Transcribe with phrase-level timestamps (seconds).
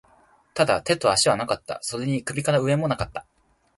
[0.55, 1.77] ただ、手と足はなかった。
[1.83, 3.27] それに首から上も無かった。